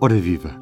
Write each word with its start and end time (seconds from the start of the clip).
Ora 0.00 0.14
viva! 0.14 0.52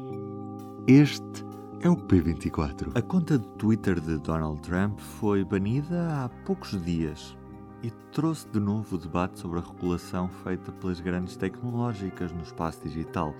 Este 0.87 1.45
é 1.81 1.87
o 1.87 1.95
P24. 1.95 2.89
A 2.95 3.01
conta 3.03 3.37
de 3.37 3.47
Twitter 3.49 3.99
de 3.99 4.17
Donald 4.17 4.59
Trump 4.61 4.97
foi 4.97 5.45
banida 5.45 6.07
há 6.11 6.29
poucos 6.43 6.83
dias 6.83 7.37
e 7.83 7.91
trouxe 8.11 8.47
de 8.47 8.59
novo 8.59 8.95
o 8.95 8.97
debate 8.97 9.37
sobre 9.37 9.59
a 9.59 9.61
regulação 9.61 10.27
feita 10.43 10.71
pelas 10.71 10.99
grandes 10.99 11.37
tecnológicas 11.37 12.31
no 12.31 12.41
espaço 12.41 12.81
digital. 12.83 13.31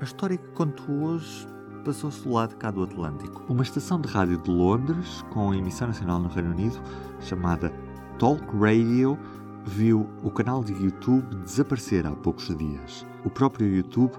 A 0.00 0.04
história 0.04 0.36
que 0.36 0.48
conto 0.48 0.82
hoje 0.90 1.46
passou-se 1.84 2.24
do 2.24 2.32
lado 2.32 2.56
cá 2.56 2.72
do 2.72 2.82
Atlântico. 2.82 3.44
Uma 3.48 3.62
estação 3.62 4.00
de 4.00 4.08
rádio 4.08 4.38
de 4.38 4.50
Londres, 4.50 5.24
com 5.30 5.54
emissão 5.54 5.86
nacional 5.86 6.18
no 6.18 6.28
Reino 6.28 6.50
Unido, 6.50 6.82
chamada 7.20 7.72
Talk 8.18 8.44
Radio, 8.58 9.16
viu 9.64 10.08
o 10.24 10.30
canal 10.30 10.64
de 10.64 10.72
YouTube 10.72 11.36
desaparecer 11.36 12.04
há 12.04 12.10
poucos 12.16 12.48
dias. 12.56 13.06
O 13.24 13.30
próprio 13.30 13.72
YouTube 13.72 14.12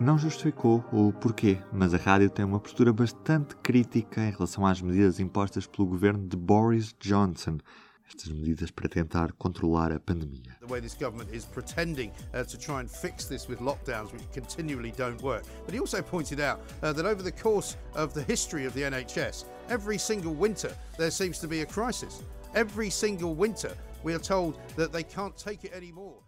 não 0.00 0.18
justificou 0.18 0.84
o 0.92 1.12
porquê, 1.12 1.58
mas 1.72 1.94
a 1.94 1.96
rádio 1.96 2.30
tem 2.30 2.44
uma 2.44 2.58
postura 2.58 2.92
bastante 2.92 3.54
crítica 3.56 4.20
em 4.22 4.30
relação 4.30 4.66
às 4.66 4.80
medidas 4.80 5.20
impostas 5.20 5.66
pelo 5.66 5.86
governo 5.86 6.26
de 6.26 6.36
Boris 6.36 6.94
Johnson. 6.98 7.58
Estas 8.06 8.30
medidas 8.30 8.70
para 8.70 8.88
tentar 8.88 9.32
controlar 9.32 9.90
a 9.90 9.98
pandemia. 9.98 10.56
The 10.60 10.66
way 10.66 10.80
this 10.82 10.94
government 10.94 11.34
is 11.34 11.46
pretending 11.46 12.12
uh, 12.34 12.44
to 12.44 12.58
try 12.58 12.80
and 12.80 12.88
fix 12.88 13.26
this 13.26 13.48
with 13.48 13.60
lockdowns, 13.60 14.12
which 14.12 14.24
continually 14.34 14.92
don't 14.92 15.22
work. 15.22 15.44
But 15.64 15.72
he 15.72 15.80
also 15.80 16.02
pointed 16.02 16.38
out 16.38 16.60
uh, 16.82 16.92
that 16.92 17.06
over 17.06 17.22
the 17.22 17.32
course 17.32 17.76
of 17.94 18.12
the 18.12 18.22
history 18.22 18.66
of 18.66 18.74
the 18.74 18.82
NHS, 18.82 19.44
every 19.70 19.98
single 19.98 20.34
winter 20.34 20.76
there 20.98 21.10
seems 21.10 21.38
to 21.38 21.48
be 21.48 21.62
a 21.62 21.66
crisis. 21.66 22.22
Every 22.54 22.90
single 22.90 23.34
winter 23.34 23.74
we 24.02 24.12
are 24.14 24.22
told 24.22 24.58
that 24.76 24.92
they 24.92 25.04
can't 25.04 25.36
take 25.36 25.64
it 25.64 25.72
anymore. 25.72 26.22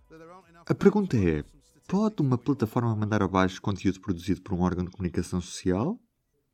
A 0.66 0.74
pergunta 0.74 1.16
é: 1.18 1.44
Pode 1.88 2.22
uma 2.22 2.38
plataforma 2.38 2.96
mandar 2.96 3.22
abaixo 3.22 3.60
conteúdo 3.60 4.00
produzido 4.00 4.40
por 4.42 4.54
um 4.54 4.62
órgão 4.62 4.84
de 4.84 4.90
comunicação 4.90 5.40
social? 5.40 5.98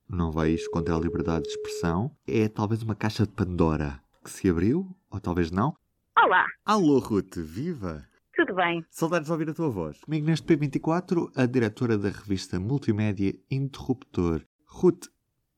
Não 0.09 0.33
vai 0.33 0.51
isto 0.51 0.69
contra 0.71 0.95
a 0.95 0.99
liberdade 0.99 1.45
de 1.45 1.51
expressão? 1.51 2.11
É 2.27 2.49
talvez 2.49 2.83
uma 2.83 2.97
caixa 2.97 3.25
de 3.25 3.33
Pandora 3.33 4.01
que 4.25 4.31
se 4.31 4.51
abriu? 4.51 4.89
Ou 5.09 5.21
talvez 5.21 5.51
não? 5.51 5.73
Olá, 6.19 6.45
Alô, 6.65 6.99
Ruth, 6.99 7.37
viva! 7.37 8.05
tudo 8.35 8.55
bem? 8.55 8.85
Saudades 8.91 9.27
de 9.27 9.33
ouvir 9.33 9.51
a 9.51 9.55
tua 9.55 9.69
voz. 9.69 10.01
Comigo 10.01 10.27
neste 10.27 10.47
P24, 10.47 11.31
a 11.37 11.47
diretora 11.47 11.99
da 11.99 12.09
revista 12.09 12.59
multimédia 12.59 13.33
Interruptor. 13.51 14.43
Ruth, 14.67 15.07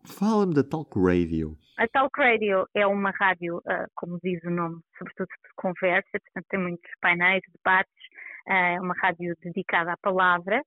fala-me 0.05 0.53
da 0.53 0.65
Talk 0.65 0.91
Radio. 1.01 1.57
A 1.79 1.87
Talk 1.89 2.11
Radio 2.21 2.67
é 2.75 2.87
uma 2.87 3.11
rádio, 3.11 3.63
ah, 3.67 3.87
como 3.95 4.19
diz 4.23 4.43
o 4.45 4.51
nome, 4.51 4.81
sobretudo 4.99 5.29
de 5.29 5.55
conversa, 5.57 6.11
portanto 6.13 6.47
tem 6.51 6.61
muitos 6.61 6.91
painéis, 7.01 7.43
debates, 7.57 7.95
é 8.47 8.81
uma 8.81 8.95
rádio 8.95 9.35
dedicada 9.43 9.93
à 9.93 9.97
palavra. 9.97 10.63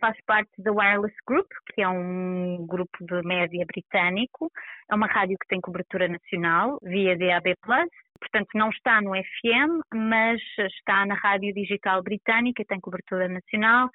Faz 0.00 0.16
parte 0.24 0.50
da 0.58 0.72
Wireless 0.72 1.14
Group, 1.26 1.46
que 1.74 1.82
é 1.82 1.88
um 1.88 2.64
grupo 2.66 3.04
de 3.04 3.22
média 3.22 3.64
britânico. 3.66 4.50
É 4.90 4.94
uma 4.94 5.06
rádio 5.06 5.36
que 5.38 5.46
tem 5.46 5.60
cobertura 5.60 6.08
nacional 6.08 6.78
via 6.82 7.16
DAB+. 7.18 7.54
Portanto, 8.18 8.48
não 8.54 8.70
está 8.70 9.00
no 9.00 9.12
FM, 9.12 9.80
mas 9.94 10.40
está 10.58 11.04
na 11.06 11.14
rádio 11.14 11.52
digital 11.54 12.02
britânica 12.02 12.62
e 12.62 12.66
tem 12.66 12.80
cobertura 12.80 13.28
nacional. 13.28 13.90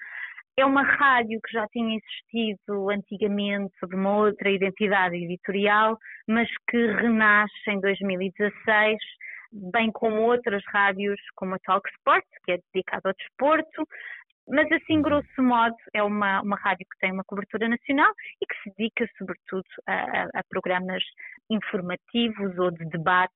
É 0.58 0.66
uma 0.66 0.84
rádio 0.84 1.40
que 1.42 1.52
já 1.52 1.68
tinha 1.68 1.98
existido 1.98 2.90
antigamente 2.90 3.74
sob 3.78 3.94
uma 3.96 4.18
outra 4.18 4.50
identidade 4.50 5.16
editorial, 5.16 5.98
mas 6.28 6.48
que 6.70 6.78
renasce 6.78 7.70
em 7.70 7.80
2016, 7.82 8.98
bem 9.52 9.92
como 9.92 10.22
outras 10.22 10.64
rádios 10.68 11.20
como 11.36 11.56
a 11.56 11.60
Talk 11.60 11.90
Sport, 11.98 12.26
que 12.44 12.52
é 12.54 12.60
dedicada 12.74 13.10
ao 13.10 13.14
desporto. 13.14 13.88
Mas 14.48 14.72
assim, 14.72 15.02
grosso 15.02 15.42
modo, 15.42 15.76
é 15.94 16.04
uma, 16.04 16.42
uma 16.42 16.56
rádio 16.58 16.86
que 16.92 17.00
tem 17.00 17.12
uma 17.12 17.24
cobertura 17.24 17.68
nacional 17.68 18.12
e 18.42 18.46
que 18.46 18.56
se 18.64 18.76
dedica 18.78 19.10
sobretudo 19.18 19.66
a, 19.88 19.94
a- 19.94 20.30
a 20.36 20.44
programas 20.50 21.04
informativos 21.50 22.58
ou 22.60 22.70
de 22.72 22.86
debates 22.90 23.36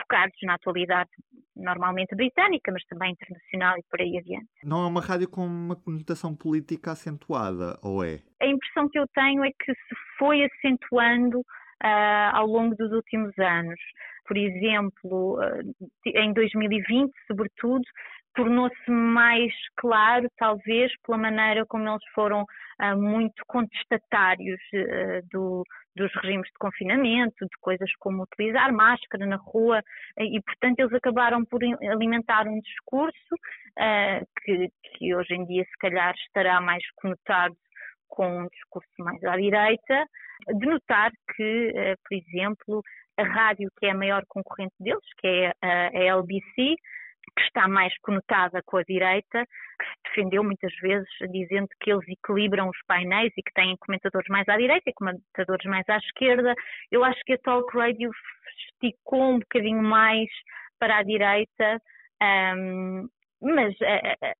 focados 0.00 0.36
na 0.42 0.54
atualidade 0.54 1.08
normalmente 1.56 2.14
britânica, 2.14 2.70
mas 2.70 2.84
também 2.84 3.12
internacional 3.12 3.76
e 3.78 3.82
por 3.90 4.00
aí 4.00 4.18
adiante. 4.18 4.48
Não 4.62 4.84
é 4.84 4.86
uma 4.86 5.00
rádio 5.00 5.28
com 5.28 5.44
uma 5.46 5.74
conotação 5.76 6.36
política 6.36 6.92
acentuada, 6.92 7.78
ou 7.82 8.04
é? 8.04 8.20
a 8.40 8.46
impressão 8.46 8.88
que 8.88 8.98
eu 8.98 9.06
tenho 9.14 9.42
é 9.44 9.50
que 9.50 9.72
se 9.72 9.94
foi 10.18 10.44
acentuando 10.44 11.42
ah, 11.82 12.32
ao 12.34 12.46
longo 12.46 12.74
dos 12.76 12.90
últimos 12.92 13.36
anos. 13.38 13.80
Por 14.26 14.36
exemplo, 14.36 15.38
ah, 15.40 15.60
em 16.06 16.32
2020, 16.32 17.12
sobretudo, 17.26 17.82
tornou-se 18.34 18.90
mais 18.90 19.52
claro, 19.76 20.28
talvez, 20.36 20.92
pela 21.04 21.18
maneira 21.18 21.66
como 21.66 21.88
eles 21.88 22.02
foram 22.14 22.44
ah, 22.78 22.94
muito 22.96 23.42
contestatários 23.46 24.60
do- 25.32 25.64
dos 25.96 26.12
regimes 26.22 26.46
de 26.46 26.58
confinamento, 26.60 27.34
de 27.40 27.58
coisas 27.60 27.90
como 27.98 28.22
utilizar 28.22 28.72
máscara 28.72 29.26
na 29.26 29.36
rua, 29.36 29.82
e, 30.18 30.40
portanto, 30.42 30.78
eles 30.78 30.92
acabaram 30.92 31.44
por 31.44 31.60
alimentar 31.64 32.46
um 32.46 32.60
discurso 32.60 33.34
que, 34.44 34.68
que 34.94 35.14
hoje 35.14 35.34
em 35.34 35.44
dia, 35.46 35.64
se 35.64 35.78
calhar, 35.78 36.14
estará 36.14 36.60
mais 36.60 36.82
conotado 36.96 37.56
com 38.18 38.40
um 38.40 38.48
discurso 38.48 38.90
mais 38.98 39.22
à 39.22 39.36
direita, 39.36 40.04
de 40.48 40.66
notar 40.66 41.12
que, 41.36 41.72
eh, 41.72 41.94
por 42.02 42.16
exemplo, 42.16 42.82
a 43.16 43.22
rádio 43.22 43.70
que 43.78 43.86
é 43.86 43.92
a 43.92 43.94
maior 43.94 44.24
concorrente 44.26 44.74
deles, 44.80 45.04
que 45.18 45.28
é 45.28 45.52
a, 45.62 46.16
LBC, 46.16 46.74
que 47.36 47.42
está 47.42 47.68
mais 47.68 47.96
conotada 48.00 48.60
com 48.66 48.78
a 48.78 48.82
direita, 48.82 49.44
que 49.78 49.84
se 49.84 49.94
defendeu 50.08 50.42
muitas 50.42 50.74
vezes 50.82 51.08
dizendo 51.30 51.68
que 51.80 51.92
eles 51.92 52.08
equilibram 52.08 52.68
os 52.68 52.78
painéis 52.88 53.32
e 53.36 53.42
que 53.42 53.52
têm 53.54 53.76
comentadores 53.76 54.26
mais 54.28 54.48
à 54.48 54.56
direita 54.56 54.90
e 54.90 54.94
comentadores 54.94 55.66
mais 55.66 55.88
à 55.88 55.98
esquerda. 55.98 56.54
Eu 56.90 57.04
acho 57.04 57.20
que 57.24 57.34
a 57.34 57.38
Talk 57.38 57.76
Radio 57.76 58.10
esticou 58.72 59.34
um 59.34 59.38
bocadinho 59.38 59.82
mais 59.82 60.28
para 60.80 60.98
a 60.98 61.02
direita, 61.04 61.80
ahm, 62.20 63.06
mas 63.40 63.80
eh, 63.80 64.16
eh, 64.22 64.34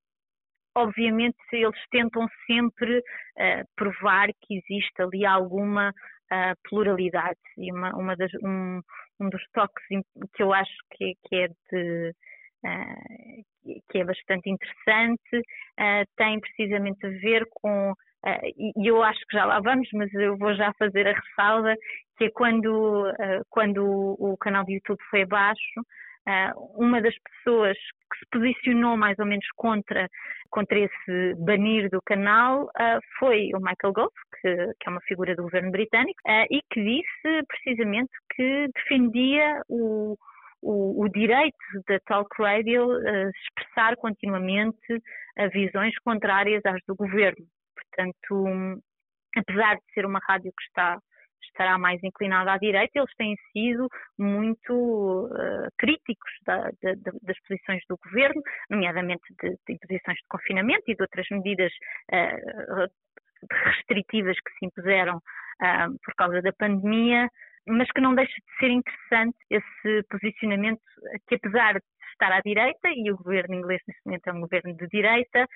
obviamente 0.82 1.36
eles 1.52 1.80
tentam 1.90 2.26
sempre 2.46 3.02
eh, 3.38 3.64
provar 3.76 4.28
que 4.42 4.58
existe 4.58 5.02
ali 5.02 5.24
alguma 5.26 5.92
ah, 6.30 6.54
pluralidade. 6.68 7.38
E 7.56 7.72
uma, 7.72 7.94
uma 7.96 8.16
das, 8.16 8.32
um, 8.42 8.80
um 9.20 9.28
dos 9.30 9.42
toques 9.52 9.84
que 10.34 10.42
eu 10.42 10.52
acho 10.52 10.76
que, 10.92 11.14
que 11.24 11.36
é 11.36 11.48
de 11.72 12.14
ah, 12.64 12.94
que- 13.90 13.98
é 13.98 14.04
bastante 14.04 14.50
interessante 14.50 15.42
tem 16.16 16.40
precisamente 16.40 17.06
a 17.06 17.10
ver 17.10 17.46
com 17.50 17.94
e 18.56 18.90
eu 18.90 19.02
acho 19.02 19.20
que 19.28 19.36
já 19.36 19.44
lá 19.44 19.60
vamos, 19.60 19.88
mas 19.92 20.12
eu 20.14 20.36
vou 20.36 20.54
já 20.54 20.72
fazer 20.78 21.06
a 21.06 21.12
ressalva 21.12 21.74
que 22.16 22.24
é 22.24 22.30
quando, 22.30 23.12
quando 23.48 23.84
o, 24.18 24.36
canal 24.36 24.64
de 24.64 24.74
YouTube 24.74 24.98
foi 25.08 25.22
abaixo, 25.22 25.80
uma 26.74 27.00
das 27.00 27.14
pessoas 27.18 27.76
que 27.76 28.18
se 28.18 28.26
posicionou 28.30 28.96
mais 28.96 29.18
ou 29.18 29.26
menos 29.26 29.46
contra 29.56 30.08
contra 30.50 30.78
esse 30.78 31.34
banir 31.36 31.90
do 31.90 32.00
canal 32.02 32.70
ah, 32.76 32.98
foi 33.18 33.50
o 33.54 33.58
Michael 33.58 33.92
Gove, 33.92 34.14
que, 34.40 34.56
que 34.80 34.88
é 34.88 34.90
uma 34.90 35.00
figura 35.02 35.34
do 35.36 35.42
governo 35.42 35.70
britânico, 35.70 36.18
ah, 36.26 36.46
e 36.50 36.62
que 36.70 36.82
disse 36.82 37.46
precisamente 37.46 38.10
que 38.34 38.68
defendia 38.74 39.62
o, 39.68 40.16
o, 40.62 41.04
o 41.04 41.08
direito 41.08 41.56
da 41.86 42.00
Talk 42.00 42.30
Radio 42.40 42.90
ah, 42.92 43.30
expressar 43.30 43.96
continuamente 43.96 45.02
ah, 45.38 45.48
visões 45.48 45.94
contrárias 45.98 46.64
às 46.64 46.80
do 46.86 46.94
governo. 46.94 47.44
Portanto, 47.74 48.46
hum, 48.46 48.80
apesar 49.36 49.76
de 49.76 49.92
ser 49.92 50.06
uma 50.06 50.20
rádio 50.26 50.52
que 50.56 50.64
está 50.64 50.98
estará 51.48 51.78
mais 51.78 52.02
inclinada 52.02 52.52
à 52.52 52.58
direita, 52.58 52.98
eles 52.98 53.14
têm 53.16 53.34
sido 53.52 53.88
muito 54.18 55.28
eh, 55.38 55.68
críticos 55.78 56.32
da- 56.46 56.70
da- 56.82 56.94
da- 56.96 57.18
das 57.22 57.38
posições 57.46 57.82
do 57.88 57.96
governo, 58.04 58.40
nomeadamente 58.70 59.22
de, 59.42 59.50
de 59.66 59.72
imposições 59.74 60.16
de 60.18 60.28
confinamento 60.28 60.84
e 60.88 60.94
de 60.94 61.02
outras 61.02 61.26
medidas 61.30 61.72
eh, 62.12 62.88
restritivas 63.64 64.36
que 64.40 64.52
se 64.58 64.66
impuseram 64.66 65.20
ah, 65.60 65.88
por 66.04 66.14
causa 66.14 66.42
da 66.42 66.52
pandemia, 66.52 67.28
mas 67.66 67.90
que 67.92 68.00
não 68.00 68.14
deixa 68.14 68.32
de 68.34 68.58
ser 68.58 68.70
interessante 68.70 69.36
esse 69.50 70.02
posicionamento 70.10 70.80
que 71.28 71.34
apesar 71.36 71.74
de 71.74 71.84
estar 72.12 72.32
à 72.32 72.40
direita, 72.40 72.88
e 72.88 73.10
o 73.12 73.16
governo 73.16 73.54
inglês 73.54 73.80
neste 73.86 74.02
momento 74.04 74.26
é 74.26 74.32
um 74.32 74.40
governo 74.40 74.76
de 74.76 74.86
direita, 74.88 75.46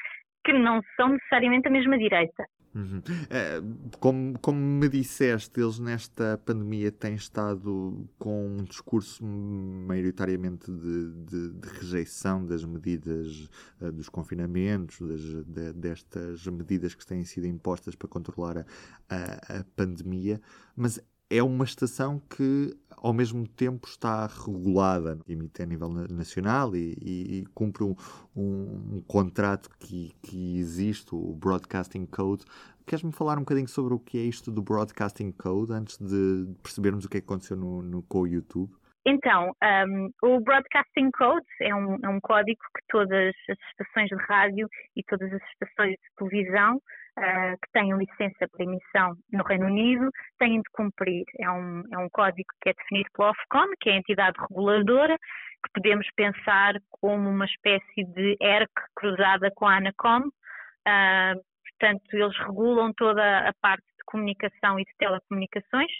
que 0.44 0.52
não 0.52 0.80
são 0.96 1.08
necessariamente 1.08 1.68
a 1.68 1.70
mesma 1.70 1.98
direita. 1.98 2.44
Uhum. 2.74 3.02
Eh, 3.28 3.60
como, 4.00 4.38
como 4.38 4.58
me 4.58 4.88
disseste, 4.88 5.60
eles 5.60 5.78
nesta 5.78 6.38
pandemia 6.38 6.90
têm 6.90 7.14
estado 7.14 8.08
com 8.18 8.46
um 8.60 8.64
discurso 8.64 9.22
maioritariamente 9.22 10.72
de, 10.72 11.10
de- 11.26 11.50
de 11.50 11.68
rejeição 11.68 12.46
das 12.46 12.64
medidas 12.64 13.46
eh, 13.78 13.90
dos 13.92 14.08
confinamentos, 14.08 14.98
das- 15.06 15.44
de- 15.46 15.72
destas 15.74 16.46
medidas 16.46 16.94
que 16.94 17.04
têm 17.04 17.22
sido 17.26 17.46
impostas 17.46 17.94
para 17.94 18.08
controlar 18.08 18.58
a, 18.58 18.64
a- 19.10 19.58
a 19.60 19.64
pandemia, 19.76 20.40
mas 20.74 20.98
é 21.32 21.42
uma 21.42 21.64
estação 21.64 22.20
que 22.20 22.76
ao 23.02 23.12
mesmo 23.12 23.48
tempo 23.48 23.88
está 23.88 24.26
regulada, 24.26 25.18
emite 25.28 25.60
a 25.62 25.66
nível 25.66 25.88
nacional 25.88 26.76
e, 26.76 26.94
e, 27.02 27.40
e 27.40 27.46
cumpre 27.46 27.82
um, 27.82 27.96
um, 28.36 28.96
um 28.96 29.02
contrato 29.08 29.68
que, 29.80 30.12
que, 30.22 30.58
existe, 30.58 31.12
o 31.12 31.34
Broadcasting 31.34 32.06
Code. 32.06 32.44
Queres-me 32.86 33.12
falar 33.12 33.38
um 33.38 33.40
bocadinho 33.40 33.66
sobre 33.66 33.94
o 33.94 33.98
que 33.98 34.18
é 34.18 34.22
isto 34.22 34.52
do 34.52 34.62
Broadcasting 34.62 35.32
Code, 35.32 35.72
antes 35.72 35.98
de 35.98 36.46
percebermos 36.62 37.04
o 37.04 37.08
que 37.08 37.16
é 37.16 37.20
que 37.20 37.26
aconteceu 37.26 37.56
no, 37.56 37.82
no 37.82 38.02
com 38.02 38.20
o 38.20 38.26
YouTube? 38.26 38.70
Então, 39.04 39.52
um, 39.88 40.10
o 40.22 40.40
Broadcasting 40.40 41.10
Code 41.10 41.46
é 41.60 41.74
um, 41.74 41.98
é 42.04 42.08
um, 42.08 42.20
código 42.20 42.60
que 42.76 42.82
todas 42.88 43.34
as 43.50 43.58
estações 43.70 44.08
de 44.08 44.16
rádio 44.28 44.68
e 44.94 45.02
todas 45.02 45.32
as 45.32 45.42
estações 45.50 45.92
de 45.92 46.08
televisão 46.16 46.80
uh, 47.18 47.56
que 47.62 47.72
têm 47.72 47.96
licença 47.96 48.48
para 48.48 48.64
emissão 48.64 49.14
no 49.32 49.44
Reino 49.44 49.66
Unido 49.66 50.10
têm 50.38 50.58
de 50.58 50.70
cumprir. 50.72 51.24
É 51.38 51.50
um, 51.50 51.82
é 51.92 51.98
um 51.98 52.08
código 52.10 52.48
que 52.60 52.70
é 52.70 52.74
definido 52.74 53.08
pela 53.14 53.30
Ofcom, 53.30 53.68
que 53.80 53.90
é 53.90 53.94
a 53.94 53.96
entidade 53.96 54.38
reguladora, 54.40 55.16
que 55.18 55.72
podemos 55.74 56.06
pensar 56.16 56.74
como 56.90 57.28
uma 57.28 57.44
espécie 57.44 58.04
de 58.04 58.36
ERC 58.40 58.72
cruzada 58.96 59.50
com 59.54 59.66
a 59.66 59.76
ANACOM. 59.76 60.20
Uh, 60.20 61.40
portanto, 61.70 62.02
eles 62.12 62.36
regulam 62.38 62.92
toda 62.94 63.48
a 63.48 63.52
parte 63.60 63.84
de 63.84 64.04
comunicação 64.06 64.78
e 64.78 64.84
de 64.84 64.92
telecomunicações 64.98 65.90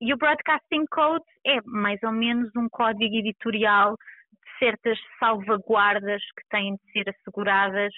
e 0.00 0.12
o 0.12 0.16
Broadcasting 0.16 0.84
Code 0.90 1.24
é 1.46 1.58
mais 1.64 2.02
ou 2.02 2.12
menos 2.12 2.50
um 2.54 2.68
código 2.68 3.16
editorial 3.16 3.96
de 3.96 4.58
certas 4.58 4.98
salvaguardas 5.18 6.22
que 6.36 6.46
têm 6.50 6.74
de 6.74 6.92
ser 6.92 7.08
asseguradas 7.08 7.92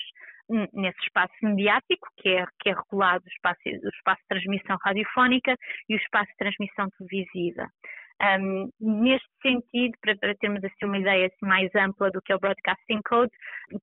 nesse 0.48 0.98
espaço 1.02 1.34
mediático, 1.42 2.08
que 2.16 2.28
é, 2.30 2.46
que 2.60 2.70
é 2.70 2.74
regulado 2.74 3.24
o 3.24 3.28
espaço, 3.28 3.60
o 3.64 3.88
espaço 3.88 4.22
de 4.22 4.28
transmissão 4.28 4.76
radiofónica 4.82 5.54
e 5.88 5.94
o 5.94 5.98
espaço 5.98 6.30
de 6.30 6.36
transmissão 6.36 6.88
televisiva. 6.98 7.68
Um, 8.20 8.68
neste 8.80 9.28
sentido, 9.40 9.96
para, 10.00 10.16
para, 10.16 10.34
termos 10.34 10.64
assim 10.64 10.84
uma 10.84 10.98
ideia 10.98 11.26
assim, 11.26 11.46
mais 11.46 11.72
ampla 11.76 12.10
do 12.10 12.20
que 12.20 12.32
é 12.32 12.36
o 12.36 12.40
Broadcasting 12.40 13.00
Code, 13.08 13.30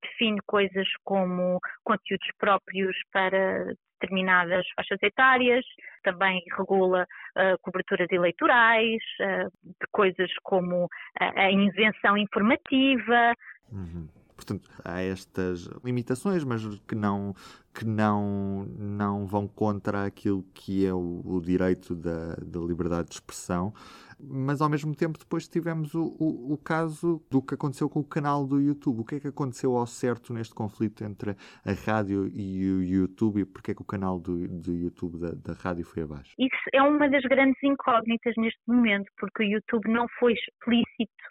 define 0.01 0.39
coisas 0.45 0.87
como 1.05 1.59
conteúdos 1.85 2.27
próprios 2.37 2.97
para 3.13 3.73
determinadas 4.01 4.65
faixas 4.75 5.01
etárias, 5.01 5.65
também 6.03 6.43
regula 6.57 7.03
uh, 7.03 7.57
coberturas 7.61 8.07
eleitorais, 8.11 9.01
uh, 9.21 9.49
coisas 9.93 10.29
como 10.43 10.89
a, 11.17 11.43
a 11.43 11.51
invenção 11.51 12.17
informativa. 12.17 13.33
Uhum. 13.71 14.09
Portanto, 14.45 14.69
há 14.83 15.01
estas 15.01 15.67
limitações, 15.83 16.43
mas 16.43 16.63
que 16.87 16.93
não, 16.93 17.33
que 17.73 17.83
não, 17.83 18.65
não 18.77 19.25
vão 19.25 19.47
contra 19.47 20.05
aquilo 20.05 20.43
que 20.53 20.85
é 20.85 20.93
o, 20.93 21.21
o 21.25 21.41
direito 21.41 21.95
da, 21.95 22.35
da 22.35 22.59
liberdade 22.59 23.09
de 23.09 23.15
expressão 23.15 23.73
mas 24.17 24.61
ao 24.61 24.69
mesmo 24.69 24.95
tempo 24.95 25.19
depois 25.19 25.47
tivemos 25.47 25.93
o, 25.93 26.15
o, 26.19 26.53
o, 26.53 26.57
caso 26.57 27.21
do 27.29 27.41
que 27.41 27.53
aconteceu 27.53 27.89
com 27.89 27.99
o 27.99 28.03
canal 28.03 28.45
do 28.45 28.61
YouTube. 28.61 29.01
O 29.01 29.05
que 29.05 29.15
é 29.15 29.19
que 29.19 29.27
aconteceu 29.27 29.75
ao 29.75 29.85
certo 29.85 30.33
neste 30.33 30.53
conflito 30.55 31.03
entre 31.03 31.31
a 31.31 31.73
rádio 31.85 32.27
e 32.33 32.71
o 32.71 32.81
YouTube 32.81 33.41
e 33.41 33.45
porque 33.45 33.71
é 33.71 33.75
que 33.75 33.81
o 33.81 33.85
canal 33.85 34.19
do, 34.19 34.47
do 34.47 34.73
YouTube 34.73 35.19
da, 35.19 35.31
da 35.31 35.53
rádio 35.59 35.85
foi 35.85 36.03
abaixo? 36.03 36.33
Isso 36.39 36.69
é 36.73 36.81
uma 36.81 37.09
das 37.09 37.23
grandes 37.23 37.61
incógnitas 37.61 38.33
neste 38.37 38.61
momento, 38.67 39.11
porque 39.17 39.43
o 39.43 39.45
YouTube 39.45 39.89
não 39.89 40.07
foi 40.17 40.33
explícito 40.33 41.25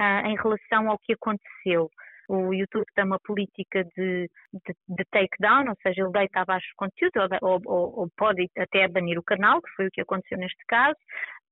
uh, 0.00 0.26
em 0.26 0.36
relação 0.36 0.90
ao 0.90 0.98
que 0.98 1.14
aconteceu 1.14 1.90
o 2.28 2.52
YouTube 2.52 2.84
tem 2.94 3.04
uma 3.04 3.18
política 3.20 3.82
de, 3.96 4.28
de, 4.52 4.74
de 4.88 5.04
takedown, 5.10 5.68
ou 5.68 5.76
seja, 5.82 6.02
ele 6.02 6.12
deita 6.12 6.40
abaixo 6.40 6.66
o 6.74 6.76
conteúdo 6.76 7.36
ou, 7.42 7.60
ou, 7.64 8.00
ou, 8.00 8.08
pode 8.16 8.46
até 8.56 8.86
banir 8.86 9.18
o 9.18 9.22
canal, 9.22 9.62
que 9.62 9.70
foi 9.70 9.86
o 9.86 9.90
que 9.90 10.02
aconteceu 10.02 10.38
neste 10.38 10.62
caso 10.66 10.98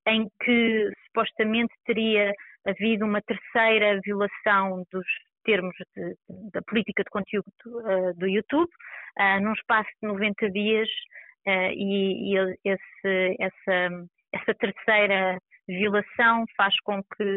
em 0.06 0.28
que 0.43 0.90
supostamente 1.06 1.75
teria 1.84 2.32
havido 2.64 3.05
uma 3.05 3.20
terceira 3.23 4.00
violação 4.05 4.84
dos 4.93 5.06
termos 5.44 5.75
de, 5.96 6.14
da 6.52 6.62
política 6.62 7.02
de 7.02 7.11
conteúdo 7.11 7.46
uh, 7.67 8.14
do 8.17 8.26
YouTube, 8.26 8.70
uh, 9.19 9.40
num 9.40 9.52
espaço 9.52 9.88
de 10.02 10.08
90 10.08 10.50
dias, 10.50 10.88
uh, 11.46 11.72
e, 11.72 12.34
e 12.34 12.56
esse, 12.64 13.37
essa, 13.40 14.06
essa 14.32 14.55
terceira 14.55 15.38
violação 15.67 16.45
faz 16.57 16.75
com 16.81 17.03
que 17.03 17.37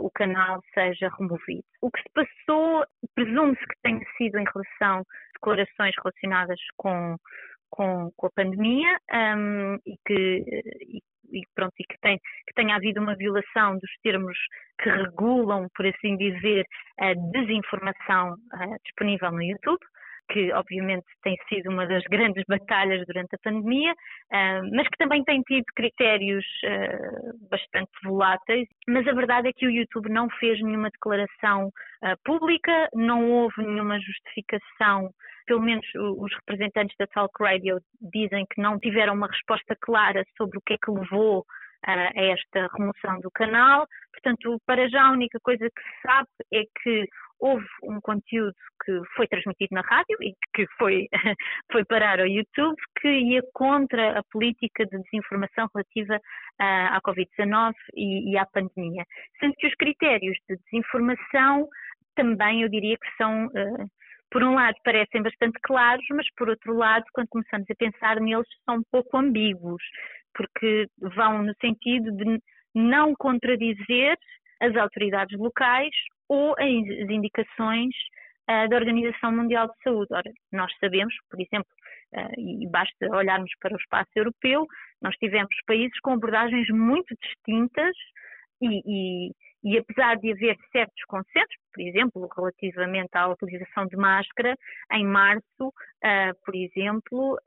o 0.00 0.10
canal 0.10 0.60
seja 0.74 1.10
removido. 1.18 1.64
O 1.80 1.90
que 1.90 2.02
se 2.02 2.08
passou, 2.12 2.84
presume-se 3.14 3.66
que 3.66 3.80
tenha 3.82 4.04
sido 4.18 4.38
em 4.38 4.44
relação 4.44 5.00
a 5.00 5.32
declarações 5.34 5.94
relacionadas 6.02 6.60
com, 6.76 7.16
com, 7.70 8.10
com 8.16 8.26
a 8.26 8.30
pandemia 8.30 8.98
um, 9.10 9.76
e, 9.86 9.96
que, 10.06 10.62
e 10.82 11.00
e 11.32 11.42
pronto 11.54 11.74
e 11.78 11.84
que, 11.84 11.98
tem, 12.00 12.18
que 12.18 12.54
tenha 12.54 12.76
havido 12.76 13.00
uma 13.00 13.16
violação 13.16 13.78
dos 13.78 13.90
termos 14.02 14.36
que 14.80 14.90
regulam, 14.90 15.68
por 15.74 15.86
assim 15.86 16.16
dizer, 16.16 16.66
a 16.98 17.14
desinformação 17.14 18.32
uh, 18.32 18.76
disponível 18.84 19.30
no 19.30 19.42
YouTube 19.42 19.80
que 20.30 20.52
obviamente 20.52 21.06
tem 21.22 21.36
sido 21.48 21.70
uma 21.70 21.86
das 21.86 22.02
grandes 22.04 22.44
batalhas 22.48 23.04
durante 23.06 23.34
a 23.34 23.38
pandemia, 23.42 23.92
uh, 23.92 24.70
mas 24.72 24.88
que 24.88 24.96
também 24.98 25.22
tem 25.24 25.42
tido 25.42 25.64
critérios 25.74 26.44
uh, 26.64 27.48
bastante 27.50 27.90
voláteis. 28.04 28.68
Mas 28.88 29.06
a 29.06 29.12
verdade 29.12 29.48
é 29.48 29.52
que 29.52 29.66
o 29.66 29.70
YouTube 29.70 30.08
não 30.08 30.28
fez 30.38 30.60
nenhuma 30.62 30.90
declaração 30.90 31.66
uh, 31.66 32.16
pública, 32.24 32.88
não 32.94 33.30
houve 33.30 33.62
nenhuma 33.62 33.98
justificação. 34.00 35.10
Pelo 35.46 35.60
menos 35.60 35.84
os 35.94 36.32
representantes 36.36 36.96
da 36.96 37.06
Talk 37.08 37.32
Radio 37.42 37.78
dizem 38.00 38.46
que 38.54 38.62
não 38.62 38.78
tiveram 38.78 39.14
uma 39.14 39.26
resposta 39.26 39.76
clara 39.80 40.24
sobre 40.36 40.58
o 40.58 40.62
que 40.64 40.74
é 40.74 40.78
que 40.78 40.90
levou 40.92 41.44
a 41.84 42.10
esta 42.14 42.68
remoção 42.76 43.20
do 43.20 43.30
canal. 43.30 43.86
Portanto, 44.12 44.60
para 44.66 44.88
já 44.88 45.02
a 45.02 45.12
única 45.12 45.38
coisa 45.42 45.68
que 45.68 45.82
se 45.82 46.02
sabe 46.02 46.28
é 46.52 46.62
que 46.82 47.08
houve 47.40 47.66
um 47.82 48.00
conteúdo 48.00 48.54
que 48.84 49.00
foi 49.16 49.26
transmitido 49.26 49.74
na 49.74 49.80
rádio 49.80 50.16
e 50.20 50.34
que 50.54 50.66
foi, 50.78 51.08
foi 51.72 51.84
parar 51.84 52.20
ao 52.20 52.26
YouTube 52.26 52.76
que 53.00 53.08
ia 53.08 53.42
contra 53.54 54.18
a 54.18 54.22
política 54.30 54.84
de 54.86 54.98
desinformação 55.02 55.68
relativa 55.74 56.20
à, 56.58 56.96
à 56.96 57.00
Covid-19 57.00 57.72
e, 57.94 58.32
e, 58.32 58.38
à 58.38 58.46
pandemia. 58.46 59.04
Sendo 59.38 59.54
que 59.54 59.66
os 59.66 59.74
critérios 59.74 60.36
de 60.48 60.56
desinformação 60.56 61.66
também 62.14 62.62
eu 62.62 62.68
diria 62.68 62.96
que 62.96 63.16
são, 63.16 63.46
uh, 63.46 63.86
por 64.30 64.42
um 64.42 64.54
lado, 64.54 64.76
parecem 64.84 65.22
bastante 65.22 65.58
claros, 65.62 66.04
mas 66.10 66.26
por 66.36 66.48
outro 66.48 66.74
lado, 66.74 67.04
quando 67.12 67.28
começamos 67.28 67.66
a 67.70 67.74
pensar 67.74 68.20
neles, 68.20 68.46
são 68.64 68.76
um 68.76 68.84
pouco 68.90 69.16
ambíguos, 69.16 69.82
porque 70.34 70.86
vão 71.16 71.42
no 71.42 71.54
sentido 71.60 72.12
de 72.12 72.38
não 72.74 73.14
contradizer 73.14 74.16
as 74.60 74.76
autoridades 74.76 75.38
locais 75.38 75.90
ou 76.30 76.54
as 76.56 77.10
indicações 77.10 77.92
uh, 78.48 78.68
da 78.68 78.76
Organização 78.76 79.32
Mundial 79.32 79.66
de 79.66 79.82
Saúde. 79.82 80.08
Ora, 80.12 80.30
nós 80.52 80.72
sabemos, 80.78 81.12
por 81.28 81.40
exemplo, 81.40 81.68
uh, 82.14 82.40
e 82.40 82.68
basta 82.70 83.10
olharmos 83.10 83.50
para 83.60 83.74
o 83.74 83.76
espaço 83.76 84.10
europeu, 84.14 84.64
nós 85.02 85.16
tivemos 85.16 85.54
países 85.66 85.98
com 86.00 86.12
abordagens 86.12 86.68
muito 86.68 87.12
distintas 87.20 87.96
e, 88.62 88.82
e, 88.86 89.32
e 89.64 89.78
apesar 89.78 90.18
de 90.18 90.30
haver 90.30 90.56
certos 90.70 91.02
consensos, 91.08 91.56
por 91.74 91.82
exemplo, 91.82 92.28
relativamente 92.36 93.10
à 93.14 93.26
utilização 93.26 93.86
de 93.86 93.96
máscara, 93.96 94.54
em 94.92 95.04
março, 95.04 95.42
uh, 95.66 96.44
por 96.44 96.54
exemplo, 96.54 97.38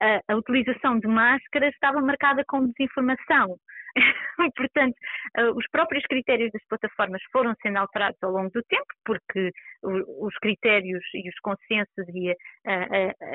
a, 0.00 0.32
a 0.32 0.36
utilização 0.36 0.98
de 0.98 1.06
máscara 1.06 1.68
estava 1.68 2.00
marcada 2.00 2.42
como 2.46 2.72
desinformação. 2.72 3.58
Portanto, 4.56 4.94
uh, 5.38 5.56
os 5.56 5.66
próprios 5.70 6.04
critérios 6.04 6.50
das 6.52 6.64
plataformas 6.68 7.22
foram 7.32 7.54
sendo 7.62 7.78
alterados 7.78 8.18
ao 8.22 8.30
longo 8.30 8.50
do 8.50 8.62
tempo, 8.64 8.86
porque 9.04 9.50
os 9.82 10.34
critérios 10.36 11.02
e 11.14 11.28
os 11.28 11.38
consensos 11.40 12.08
e 12.14 12.34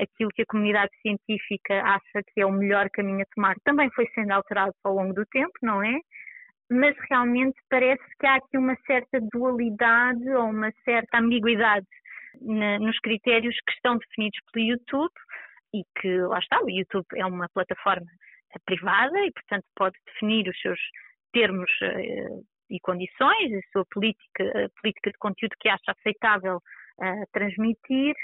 aquilo 0.01 0.29
que 0.33 0.41
a 0.41 0.45
comunidade 0.45 0.91
científica 1.01 1.81
acha 1.83 2.24
que 2.27 2.41
é 2.41 2.45
o 2.45 2.51
melhor 2.51 2.89
caminho 2.91 3.22
a 3.22 3.36
tomar 3.36 3.55
também 3.63 3.89
foi 3.91 4.07
sendo 4.13 4.31
alterado 4.31 4.74
ao 4.83 4.93
longo 4.93 5.13
do 5.13 5.25
tempo, 5.27 5.53
não 5.62 5.81
é? 5.81 5.98
Mas 6.69 6.95
realmente 7.10 7.60
parece 7.69 8.03
que 8.19 8.27
há 8.27 8.36
aqui 8.36 8.57
uma 8.57 8.75
certa 8.86 9.19
dualidade 9.33 10.29
ou 10.29 10.50
uma 10.50 10.72
certa 10.83 11.19
ambiguidade 11.19 11.88
na, 12.41 12.79
nos 12.79 12.98
critérios 13.00 13.55
que 13.65 13.74
estão 13.74 13.98
definidos 13.98 14.39
pelo 14.51 14.65
YouTube 14.65 15.13
e 15.74 15.83
que, 16.00 16.17
lá 16.22 16.39
está, 16.39 16.62
o 16.62 16.69
YouTube 16.69 17.05
é 17.15 17.25
uma 17.25 17.48
plataforma 17.53 18.07
privada 18.65 19.19
e, 19.19 19.31
portanto, 19.31 19.65
pode 19.75 19.95
definir 20.05 20.48
os 20.48 20.60
seus 20.60 20.79
termos 21.31 21.69
uh, 21.81 22.43
e 22.69 22.79
condições, 22.79 23.53
a 23.53 23.72
sua 23.72 23.86
política, 23.91 24.43
a 24.43 24.81
política 24.81 25.12
de 25.12 25.17
conteúdo 25.17 25.55
que 25.60 25.69
acha 25.69 25.91
aceitável 25.91 26.57
uh, 26.57 27.25
transmitir, 27.31 28.15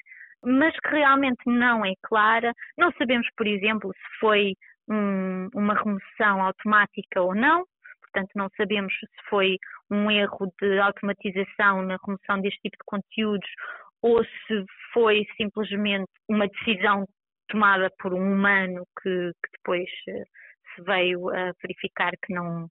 mas 0.43 0.73
que 0.79 0.89
realmente 0.89 1.43
não 1.45 1.85
é 1.85 1.93
clara. 2.03 2.53
Não 2.77 2.91
sabemos, 2.93 3.27
por 3.35 3.47
exemplo, 3.47 3.91
se 3.93 4.19
foi 4.19 4.53
um, 4.89 5.49
uma 5.53 5.73
remoção 5.73 6.41
automática 6.41 7.21
ou 7.21 7.35
não, 7.35 7.65
portanto, 8.01 8.29
não 8.35 8.49
sabemos 8.57 8.93
se 8.93 9.29
foi 9.29 9.57
um 9.91 10.09
erro 10.09 10.51
de 10.61 10.79
automatização 10.79 11.81
na 11.83 11.97
remoção 12.05 12.41
deste 12.41 12.59
tipo 12.61 12.77
de 12.77 12.85
conteúdos 12.85 13.49
ou 14.01 14.23
se 14.23 14.65
foi 14.93 15.25
simplesmente 15.37 16.09
uma 16.27 16.47
decisão 16.47 17.05
tomada 17.49 17.91
por 17.99 18.13
um 18.13 18.33
humano 18.33 18.85
que, 19.01 19.31
que 19.31 19.51
depois 19.57 19.89
eh, 20.07 20.23
se 20.75 20.83
veio 20.83 21.29
a 21.29 21.51
verificar 21.61 22.11
que 22.23 22.33
não, 22.33 22.67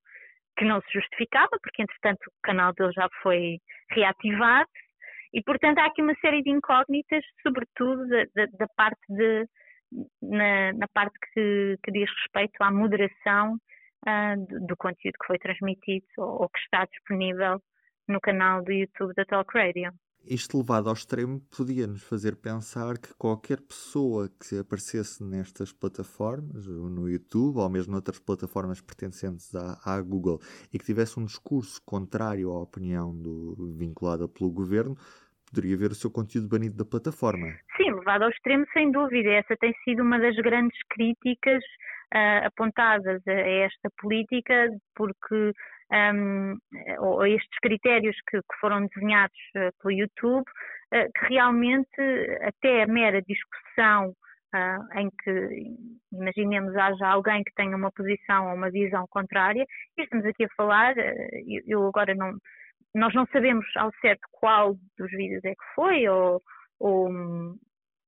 que 0.56 0.64
não 0.64 0.80
se 0.82 0.92
justificava, 0.92 1.50
porque 1.62 1.82
entretanto 1.82 2.20
o 2.26 2.42
canal 2.42 2.72
dele 2.72 2.92
já 2.92 3.08
foi 3.22 3.58
reativado 3.90 4.68
e 5.32 5.42
portanto 5.42 5.78
há 5.78 5.86
aqui 5.86 6.02
uma 6.02 6.14
série 6.20 6.42
de 6.42 6.50
incógnitas, 6.50 7.24
sobretudo 7.42 8.08
da, 8.08 8.24
da, 8.34 8.46
da 8.58 8.66
parte 8.76 9.00
de 9.08 9.46
na, 10.22 10.72
na, 10.74 10.88
parte 10.88 11.18
que, 11.32 11.76
que, 11.82 11.90
diz 11.90 12.10
respeito 12.10 12.60
à 12.62 12.70
moderação 12.70 13.54
uh, 14.06 14.46
do, 14.46 14.66
do, 14.66 14.76
conteúdo 14.76 15.16
que 15.18 15.26
foi 15.26 15.38
transmitido 15.38 16.06
ou, 16.18 16.42
ou 16.42 16.48
que 16.48 16.58
está 16.60 16.84
disponível 16.84 17.60
no 18.06 18.20
canal 18.20 18.62
do 18.62 18.72
YouTube 18.72 19.14
da 19.14 19.24
Talk 19.24 19.56
Radio. 19.56 19.90
Isto 20.30 20.58
levado 20.58 20.88
ao 20.88 20.92
extremo 20.92 21.40
podia 21.56 21.86
nos 21.86 22.02
fazer 22.02 22.36
pensar 22.36 22.98
que 22.98 23.14
qualquer 23.16 23.62
pessoa 23.62 24.28
que 24.28 24.58
aparecesse 24.58 25.24
nestas 25.24 25.72
plataformas, 25.72 26.66
no 26.66 27.08
YouTube 27.08 27.56
ou 27.56 27.70
mesmo 27.70 27.92
noutras 27.92 28.18
plataformas 28.18 28.78
pertencentes 28.78 29.54
à, 29.54 29.80
à 29.82 30.02
Google, 30.02 30.38
e 30.70 30.78
que 30.78 30.84
tivesse 30.84 31.18
um 31.18 31.24
discurso 31.24 31.80
contrário 31.82 32.50
à 32.50 32.60
opinião 32.60 33.10
do, 33.16 33.74
vinculada 33.78 34.28
pelo 34.28 34.50
governo, 34.50 34.94
poderia 35.48 35.78
ver 35.78 35.92
o 35.92 35.94
seu 35.94 36.10
conteúdo 36.10 36.46
banido 36.46 36.76
da 36.76 36.84
plataforma. 36.84 37.46
Sim, 37.78 37.90
levado 37.92 38.24
ao 38.24 38.30
extremo, 38.30 38.66
sem 38.74 38.92
dúvida. 38.92 39.30
Essa 39.30 39.56
tem 39.56 39.72
sido 39.82 40.02
uma 40.02 40.18
das 40.18 40.36
grandes 40.36 40.78
críticas 40.90 41.62
uh, 42.14 42.46
apontadas 42.46 43.22
a, 43.26 43.32
esta 43.32 43.88
política, 43.98 44.68
porque 44.94 45.52
um, 45.92 46.56
ou 46.98 47.26
estes 47.26 47.58
critérios 47.60 48.16
que, 48.28 48.38
que 48.38 48.58
foram 48.60 48.86
desenhados 48.86 49.36
uh, 49.56 49.70
pelo 49.80 49.92
YouTube, 49.92 50.44
uh, 50.94 51.12
que 51.18 51.34
realmente 51.34 52.00
até 52.42 52.82
a 52.82 52.86
mera 52.86 53.22
discussão 53.22 54.14
uh, 54.54 54.98
em 54.98 55.10
que, 55.22 55.76
imaginemos, 56.12 56.76
haja 56.76 57.08
alguém 57.08 57.42
que 57.42 57.54
tenha 57.54 57.76
uma 57.76 57.90
posição 57.92 58.48
ou 58.48 58.54
uma 58.54 58.70
visão 58.70 59.06
contrária, 59.08 59.64
e 59.96 60.02
estamos 60.02 60.26
aqui 60.26 60.44
a 60.44 60.54
falar, 60.56 60.96
eu, 60.98 61.62
eu 61.66 61.86
agora 61.88 62.14
não, 62.14 62.36
nós 62.94 63.14
não 63.14 63.26
sabemos 63.26 63.66
ao 63.76 63.90
certo 64.00 64.26
qual 64.32 64.74
dos 64.98 65.10
vídeos 65.10 65.44
é 65.44 65.50
que 65.50 65.74
foi 65.74 66.08
ou, 66.08 66.42
ou, 66.78 67.08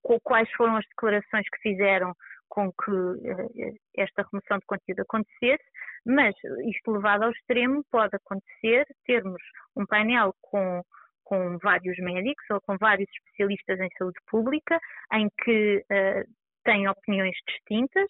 ou 0.04 0.20
quais 0.22 0.50
foram 0.52 0.76
as 0.76 0.84
declarações 0.86 1.46
que 1.48 1.62
fizeram 1.62 2.14
com 2.50 2.70
que 2.72 3.76
esta 3.96 4.26
remoção 4.30 4.58
de 4.58 4.66
conteúdo 4.66 5.00
acontecesse, 5.00 5.64
mas 6.04 6.34
isto 6.66 6.90
levado 6.90 7.22
ao 7.22 7.30
extremo 7.30 7.82
pode 7.90 8.14
acontecer 8.16 8.86
termos 9.06 9.40
um 9.76 9.86
painel 9.86 10.34
com, 10.42 10.82
com 11.24 11.58
vários 11.58 11.96
médicos 11.98 12.44
ou 12.50 12.60
com 12.60 12.76
vários 12.76 13.08
especialistas 13.08 13.80
em 13.80 13.88
saúde 13.96 14.18
pública 14.28 14.78
em 15.14 15.28
que 15.42 15.78
uh, 15.78 16.24
têm 16.64 16.88
opiniões 16.88 17.36
distintas, 17.48 18.08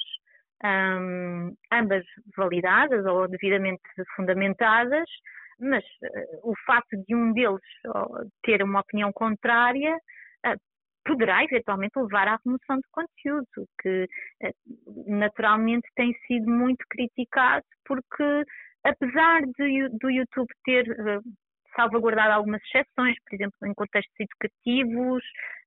um, 0.64 1.54
ambas 1.72 2.04
validadas 2.36 3.04
ou 3.06 3.28
devidamente 3.28 3.82
fundamentadas, 4.16 5.08
mas 5.58 5.84
uh, 5.84 6.50
o 6.50 6.54
facto 6.66 6.96
de 7.06 7.14
um 7.14 7.32
deles 7.32 7.60
uh, 7.86 8.30
ter 8.42 8.62
uma 8.62 8.80
opinião 8.80 9.12
contrária 9.12 9.96
poderá 11.04 11.42
eventualmente 11.44 11.98
levar 11.98 12.28
à 12.28 12.38
remoção 12.44 12.76
de 12.76 12.88
conteúdo, 12.90 13.68
que 13.80 14.06
eh, 14.42 14.52
naturalmente 15.06 15.88
tem 15.94 16.12
sido 16.26 16.50
muito 16.50 16.84
criticado 16.88 17.64
porque 17.84 18.44
apesar 18.84 19.42
de, 19.42 19.88
do 19.98 20.10
YouTube 20.10 20.48
ter 20.64 20.88
uh, 20.90 21.22
salvaguardado 21.76 22.32
algumas 22.32 22.62
exceções, 22.62 23.16
por 23.24 23.34
exemplo, 23.34 23.58
em 23.64 23.74
contextos 23.74 24.14
educativos, 24.18 25.22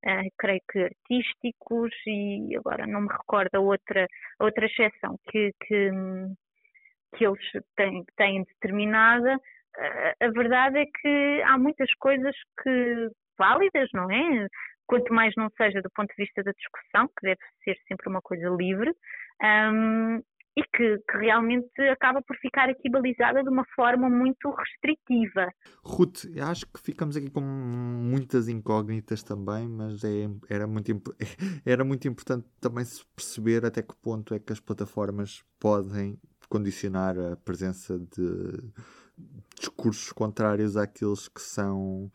uh, 0.06 0.30
creio 0.38 0.62
que 0.72 0.80
artísticos 0.80 1.92
e 2.08 2.56
agora 2.58 2.88
não 2.88 3.02
me 3.02 3.10
recordo 3.10 3.56
a 3.56 3.60
outra, 3.60 4.08
a 4.40 4.46
outra 4.46 4.66
exceção 4.66 5.18
que, 5.30 5.52
que, 5.66 5.92
que 7.16 7.26
eles 7.26 7.52
têm, 7.76 8.04
têm 8.18 8.44
determinada, 8.44 9.38
a 10.20 10.28
verdade 10.28 10.78
é 10.78 10.86
que 10.86 11.42
há 11.46 11.58
muitas 11.58 11.92
coisas 11.96 12.36
que 12.62 13.10
válidas, 13.38 13.90
não 13.94 14.10
é? 14.12 14.48
Quanto 14.94 15.14
mais 15.14 15.34
não 15.36 15.50
seja 15.58 15.82
do 15.82 15.90
ponto 15.90 16.10
de 16.10 16.24
vista 16.24 16.44
da 16.44 16.52
discussão, 16.52 17.08
que 17.08 17.24
deve 17.24 17.40
ser 17.64 17.76
sempre 17.88 18.08
uma 18.10 18.22
coisa 18.22 18.48
livre, 18.50 18.92
um, 19.42 20.22
e 20.56 20.62
que, 20.62 21.00
que, 21.10 21.18
realmente 21.18 21.82
acaba 21.92 22.22
por 22.22 22.38
ficar 22.38 22.70
aqui 22.70 22.88
balizada 22.88 23.42
de 23.42 23.50
uma 23.50 23.66
forma 23.76 24.08
muito 24.08 24.52
restritiva. 24.52 25.52
Ruth, 25.84 26.26
acho 26.40 26.68
que 26.68 26.80
ficamos 26.80 27.18
aqui 27.18 27.32
com 27.32 27.42
muitas 27.42 28.48
incógnitas 28.48 29.24
também, 29.24 29.68
mas 29.68 30.04
é, 30.04 30.30
era, 30.48 30.68
muito, 30.68 30.92
era 31.66 31.84
muito 31.84 32.08
importante 32.08 32.46
também 32.62 32.86
se 32.86 33.04
perceber 33.16 33.66
até 33.66 33.82
que 33.82 33.96
ponto 33.96 34.36
é 34.36 34.40
que 34.40 34.54
as 34.54 34.60
plataformas 34.60 35.44
podem 35.60 36.20
condicionar 36.48 37.18
a 37.18 37.36
presença 37.36 37.98
de 37.98 38.72
discursos 39.60 40.12
contrários 40.12 40.78
àqueles 40.78 41.28
que 41.28 41.42
são 41.42 42.12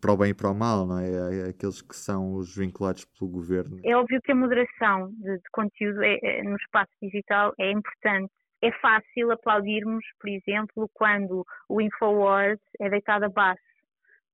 para 0.00 0.12
o 0.12 0.16
bem 0.16 0.30
e 0.30 0.34
para 0.34 0.50
o 0.50 0.54
mal, 0.54 0.86
não 0.86 0.98
é? 0.98 1.50
Aqueles 1.50 1.82
que 1.82 1.96
são 1.96 2.34
os 2.34 2.56
vinculados 2.56 3.04
pelo 3.04 3.30
governo. 3.30 3.80
É 3.84 3.96
óbvio 3.96 4.20
que 4.22 4.32
a 4.32 4.34
moderação 4.34 5.10
de, 5.12 5.36
de 5.36 5.50
conteúdo 5.52 6.02
é, 6.02 6.18
é, 6.22 6.42
no 6.42 6.56
espaço 6.56 6.92
digital 7.00 7.52
é 7.58 7.70
importante. 7.70 8.32
É 8.60 8.70
fácil 8.72 9.32
aplaudirmos, 9.32 10.04
por 10.20 10.30
exemplo, 10.30 10.88
quando 10.94 11.44
o 11.68 11.80
Infowars 11.80 12.60
é 12.80 12.88
deitado 12.88 13.24
abaixo, 13.24 13.60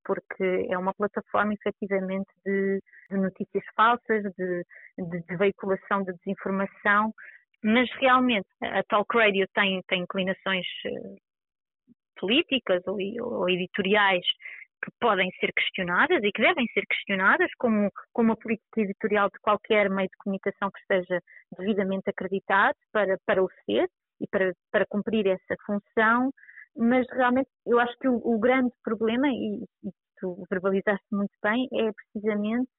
porque 0.05 0.67
é 0.69 0.77
uma 0.77 0.93
plataforma 0.93 1.55
efetivamente 1.55 2.29
de, 2.45 2.83
de 3.11 3.17
notícias 3.17 3.65
falsas, 3.75 4.23
de, 4.37 4.65
de, 4.99 5.23
de 5.23 5.37
veiculação 5.37 6.03
de 6.03 6.13
desinformação, 6.15 7.15
mas 7.63 7.91
realmente 8.01 8.47
a 8.63 8.83
Talk 8.85 9.17
Radio 9.17 9.47
tem, 9.55 9.83
tem 9.89 10.03
inclinações 10.03 10.67
eh, 10.87 11.17
políticas 12.19 12.83
ou, 12.87 12.99
ou 13.21 13.49
editoriais 13.49 14.25
que 14.83 14.91
podem 15.01 15.31
ser 15.41 15.53
questionadas 15.53 16.23
e 16.23 16.33
que 16.33 16.43
devem 16.43 16.67
ser 16.73 16.87
questionadas, 16.87 17.51
como, 17.59 17.91
como 18.13 18.33
a 18.33 18.37
política 18.37 18.81
editorial 18.81 19.29
de 19.29 19.39
qualquer 19.41 19.91
meio 19.91 20.09
de 20.09 20.17
comunicação 20.19 20.71
que 20.71 20.81
esteja 20.81 21.21
devidamente 21.59 22.11
acreditado 22.11 22.77
para, 22.93 23.17
para 23.27 23.43
o 23.43 23.49
ser 23.65 23.89
e 24.21 24.27
para, 24.29 24.53
para 24.71 24.87
cumprir 24.87 25.27
essa 25.27 25.57
função, 25.67 26.31
mas 26.77 27.07
realmente 27.11 27.49
eu 27.67 27.79
acho 27.79 27.97
que 27.99 28.09
o, 28.09 28.17
o 28.17 28.39
grande 28.39 28.73
problema, 28.85 29.29
e, 29.29 29.65
e 29.85 29.91
tu 30.21 30.45
verbalizaste 30.51 31.07
muito 31.13 31.33
bem, 31.43 31.69
é 31.73 31.91
precisamente 31.93 32.71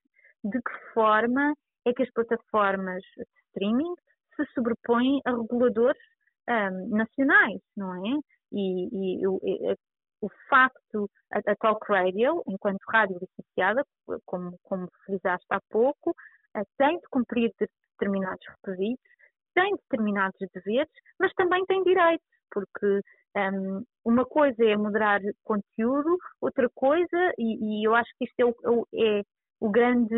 de 0.43 0.57
que 0.61 0.93
forma 0.93 1.53
é 1.85 1.93
que 1.93 2.03
as 2.03 2.11
plataformas 2.11 3.01
de 3.17 3.25
streaming 3.47 3.93
se 4.35 4.45
sobrepõem 4.53 5.19
a 5.25 5.31
reguladores 5.31 6.01
um, 6.49 6.97
nacionais, 6.97 7.59
não 7.75 7.93
é? 8.05 8.19
E, 8.51 8.87
e, 8.91 9.75
o 10.21 10.29
facto, 10.49 11.09
a, 11.31 11.51
a 11.51 11.55
Talk 11.55 11.85
Radio, 11.91 12.43
enquanto 12.47 12.79
rádio 12.87 13.19
licenciada, 13.21 13.85
como, 14.25 14.57
como 14.63 14.89
frisaste 15.05 15.47
há 15.49 15.59
pouco, 15.69 16.11
uh, 16.11 16.65
tem 16.77 16.99
de 16.99 17.07
cumprir 17.09 17.51
determinados 17.59 18.45
requisitos, 18.47 19.03
tem 19.53 19.75
determinados 19.75 20.39
deveres, 20.53 20.89
mas 21.19 21.33
também 21.33 21.65
tem 21.65 21.83
direitos, 21.83 22.25
porque 22.51 22.85
um, 22.85 23.39
ehm, 23.39 23.83
uma 24.05 24.25
coisa 24.25 24.63
é 24.63 24.75
moderar 24.77 25.21
conteúdo, 25.43 26.17
outra 26.41 26.69
coisa, 26.73 27.33
e, 27.37 27.81
e 27.81 27.87
eu 27.87 27.95
acho 27.95 28.09
que 28.17 28.25
isto 28.25 28.39
é 28.39 28.45
o, 28.45 28.87
é 28.93 29.23
o, 29.59 29.69
grande, 29.69 30.15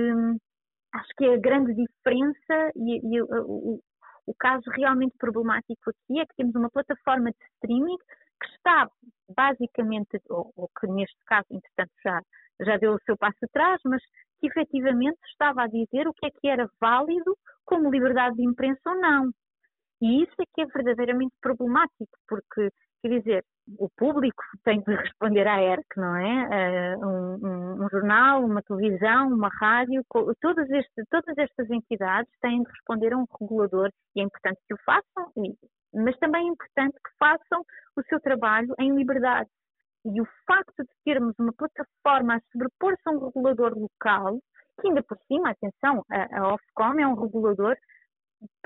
acho 0.93 1.09
que 1.17 1.25
é 1.25 1.33
a 1.33 1.39
grande 1.39 1.73
diferença 1.73 2.71
e, 2.75 3.15
e 3.15 3.21
o, 3.21 3.81
o 4.25 4.33
caso 4.35 4.69
realmente 4.71 5.17
problemático 5.17 5.89
aqui 5.89 6.19
é 6.19 6.25
que 6.25 6.35
temos 6.35 6.55
uma 6.55 6.69
plataforma 6.69 7.31
de 7.31 7.37
streaming 7.55 7.97
que 8.41 8.47
está 8.55 8.89
basicamente, 9.35 10.19
ou, 10.29 10.51
ou, 10.55 10.69
que 10.79 10.87
neste 10.87 11.17
caso, 11.25 11.47
entretanto, 11.51 11.91
já, 12.03 12.21
já 12.61 12.77
deu 12.77 12.93
o 12.95 13.01
seu 13.05 13.15
passo 13.17 13.37
atrás, 13.43 13.79
mas 13.85 14.01
que 14.39 14.47
efetivamente 14.47 15.19
estava 15.31 15.63
a 15.63 15.67
dizer 15.67 16.07
o 16.07 16.13
que 16.13 16.25
é 16.25 16.31
que 16.31 16.47
era 16.47 16.69
válido 16.79 17.37
como 17.65 17.91
liberdade 17.91 18.35
de 18.35 18.43
imprensa 18.43 18.81
ou 18.87 18.99
não. 18.99 19.31
E 20.01 20.23
isso 20.23 20.33
é 20.39 20.45
que 20.53 20.61
é 20.61 20.65
verdadeiramente 20.65 21.33
problemático, 21.39 22.17
porque, 22.27 22.71
quer 23.01 23.19
dizer, 23.19 23.45
o 23.77 23.87
público 23.95 24.43
tem 24.63 24.81
de 24.81 24.95
responder 24.95 25.47
à 25.47 25.61
ERC, 25.61 25.85
não 25.95 26.15
é? 26.15 26.97
Um, 26.97 27.35
um, 27.35 27.85
um, 27.85 27.89
jornal, 27.89 28.43
uma 28.43 28.63
televisão, 28.63 29.27
uma 29.27 29.49
rádio, 29.49 30.03
todas, 30.41 30.69
este, 30.71 31.05
todas 31.09 31.37
estas 31.37 31.69
entidades 31.69 32.31
têm 32.41 32.63
de 32.63 32.69
responder 32.69 33.13
a 33.13 33.17
um 33.17 33.25
regulador 33.39 33.91
e 34.15 34.21
é 34.21 34.23
importante 34.23 34.59
que 34.67 34.73
o 34.73 34.77
façam, 34.83 35.31
e, 35.37 35.53
mas 35.93 36.17
também 36.17 36.47
é 36.47 36.51
importante 36.51 36.95
que 36.95 37.17
façam 37.17 37.63
o 37.97 38.03
seu 38.03 38.19
trabalho 38.19 38.73
em 38.79 38.95
liberdade. 38.95 39.49
E 40.05 40.19
o 40.19 40.25
facto 40.47 40.83
de 40.83 40.89
termos 41.05 41.35
uma 41.39 41.53
plataforma 41.53 42.35
a 42.35 42.41
sobrepor-se 42.51 43.01
a 43.05 43.11
um 43.11 43.25
regulador 43.25 43.77
local, 43.77 44.39
que 44.79 44.87
ainda 44.87 45.03
por 45.03 45.17
cima, 45.27 45.51
atenção, 45.51 46.03
a, 46.09 46.39
a 46.39 46.53
Ofcom 46.53 46.99
é 46.99 47.07
um 47.07 47.13
regulador 47.13 47.75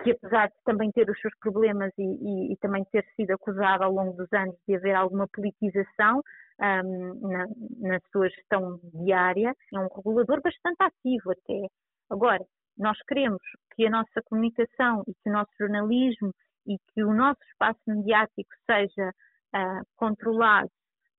que 0.04 0.12
apesar 0.12 0.48
de 0.48 0.56
também 0.64 0.92
ter 0.92 1.10
os 1.10 1.20
seus 1.20 1.34
problemas 1.40 1.92
e, 1.98 2.04
e, 2.04 2.54
e, 2.54 2.58
também 2.58 2.86
ter 2.92 3.06
sido 3.16 3.32
acusado 3.32 3.84
ao 3.84 3.92
longo 3.92 4.14
dos 4.14 4.32
anos 4.32 4.56
de 4.68 4.76
haver 4.76 4.96
alguma 4.96 5.28
politização 5.28 6.22
um, 6.60 7.28
na, 7.28 7.46
na, 7.80 8.00
sua 8.12 8.30
gestão 8.30 8.80
diária, 8.94 9.54
é 9.74 9.80
um 9.80 9.90
regulador 9.94 10.42
bastante 10.42 10.78
ativo 10.80 11.32
até. 11.32 11.68
Agora, 12.10 12.44
nós 12.78 12.98
queremos 13.08 13.42
que 13.76 13.86
a 13.86 13.90
nossa 13.90 14.22
comunicação 14.26 15.04
e 15.08 15.14
que 15.14 15.30
o 15.30 15.34
nosso 15.34 15.52
jornalismo 15.60 16.32
e 16.68 16.78
que 16.94 17.04
o 17.04 17.14
nosso 17.14 17.40
espaço 17.52 17.80
mediático 17.88 18.50
seja 18.66 19.10
uh, 19.56 19.86
controlado 19.96 20.70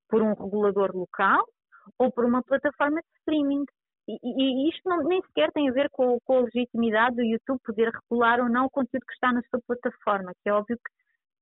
por 0.08 0.22
um 0.22 0.34
regulador 0.34 0.94
local 0.94 1.44
ou 1.98 2.10
por 2.10 2.24
uma 2.24 2.42
plataforma 2.42 3.00
de 3.00 3.18
streaming. 3.20 3.64
E, 4.08 4.18
e 4.22 4.68
isto 4.70 4.88
não, 4.88 5.02
nem 5.02 5.20
sequer 5.22 5.50
tem 5.52 5.68
a 5.68 5.72
ver 5.72 5.90
com, 5.90 6.18
com, 6.24 6.38
a 6.38 6.40
legitimidade 6.42 7.16
do 7.16 7.22
YouTube 7.22 7.60
poder 7.64 7.90
regular 7.90 8.40
ou 8.40 8.48
não 8.48 8.66
o 8.66 8.70
conteúdo 8.70 9.04
que 9.04 9.14
está 9.14 9.32
na 9.32 9.42
sua 9.50 9.60
plataforma, 9.66 10.32
que 10.42 10.48
é 10.48 10.52
óbvio 10.52 10.78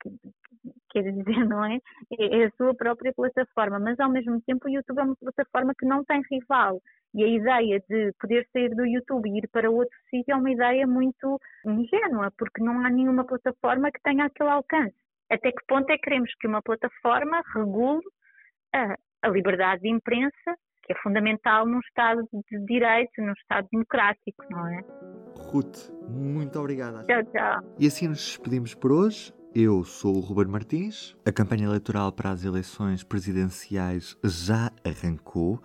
que, 0.02 0.10
que 0.10 0.73
quer 0.94 1.02
dizer, 1.02 1.24
não 1.48 1.64
é? 1.64 1.78
é? 2.18 2.42
É 2.42 2.44
a 2.46 2.50
sua 2.52 2.74
própria 2.74 3.12
plataforma, 3.12 3.78
mas 3.80 3.98
ao 3.98 4.08
mesmo 4.08 4.40
tempo 4.42 4.66
o 4.66 4.70
YouTube 4.70 5.00
é 5.00 5.02
uma 5.02 5.16
plataforma 5.16 5.74
que 5.78 5.84
não 5.84 6.04
tem 6.04 6.22
rival. 6.30 6.80
E 7.12 7.22
a 7.22 7.28
ideia 7.28 7.82
de 7.88 8.12
poder 8.20 8.46
sair 8.52 8.74
do 8.74 8.86
YouTube 8.86 9.28
e 9.28 9.38
ir 9.38 9.48
para 9.48 9.70
outro 9.70 9.96
sítio 10.08 10.32
é 10.32 10.36
uma 10.36 10.50
ideia 10.50 10.86
muito 10.86 11.40
ingênua, 11.66 12.32
porque 12.38 12.62
não 12.62 12.84
há 12.84 12.90
nenhuma 12.90 13.24
plataforma 13.24 13.90
que 13.90 14.00
tenha 14.02 14.24
aquele 14.24 14.50
alcance. 14.50 14.94
Até 15.30 15.50
que 15.50 15.64
ponto 15.66 15.90
é 15.90 15.96
que 15.96 16.02
queremos 16.02 16.30
que 16.40 16.46
uma 16.46 16.62
plataforma 16.62 17.42
regule 17.54 18.02
a, 18.74 18.96
a 19.22 19.28
liberdade 19.28 19.82
de 19.82 19.88
imprensa, 19.88 20.56
que 20.82 20.92
é 20.92 20.96
fundamental 21.02 21.66
num 21.66 21.80
Estado 21.80 22.22
de 22.32 22.66
Direito, 22.66 23.12
num 23.18 23.32
Estado 23.32 23.66
democrático, 23.72 24.44
não 24.50 24.66
é? 24.68 24.80
Ruth, 25.50 25.90
muito 26.08 26.58
obrigada. 26.58 27.04
Tchau, 27.04 27.24
tchau. 27.32 27.74
E 27.78 27.86
assim 27.86 28.08
nos 28.08 28.18
despedimos 28.18 28.74
por 28.74 28.92
hoje. 28.92 29.32
Eu 29.56 29.84
sou 29.84 30.16
o 30.16 30.20
Ruben 30.20 30.46
Martins. 30.46 31.14
A 31.24 31.30
campanha 31.30 31.66
eleitoral 31.66 32.10
para 32.10 32.30
as 32.30 32.42
eleições 32.42 33.04
presidenciais 33.04 34.16
já 34.24 34.72
arrancou. 34.82 35.62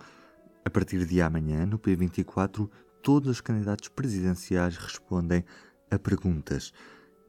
A 0.64 0.70
partir 0.70 1.04
de 1.04 1.20
amanhã, 1.20 1.66
no 1.66 1.76
P24, 1.76 2.70
todos 3.02 3.28
os 3.28 3.40
candidatos 3.40 3.88
presidenciais 3.88 4.76
respondem 4.76 5.44
a 5.90 5.98
perguntas. 5.98 6.72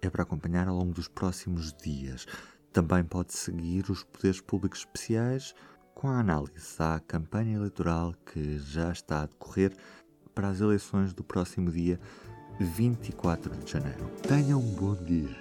É 0.04 0.10
para 0.12 0.22
acompanhar 0.22 0.68
ao 0.68 0.76
longo 0.76 0.94
dos 0.94 1.08
próximos 1.08 1.74
dias. 1.74 2.28
Também 2.72 3.04
pode 3.04 3.34
seguir 3.34 3.90
os 3.90 4.04
poderes 4.04 4.40
públicos 4.40 4.82
especiais 4.82 5.56
com 5.96 6.10
a 6.10 6.20
análise 6.20 6.76
à 6.78 7.00
campanha 7.00 7.56
eleitoral 7.56 8.14
que 8.24 8.60
já 8.60 8.92
está 8.92 9.24
a 9.24 9.26
decorrer 9.26 9.74
para 10.36 10.50
as 10.50 10.62
eleições 10.62 11.12
do 11.12 11.24
próximo 11.24 11.72
dia 11.72 12.00
24 12.60 13.56
de 13.58 13.72
janeiro. 13.72 14.12
Tenham 14.22 14.60
um 14.60 14.76
bom 14.76 14.94
dia. 14.94 15.41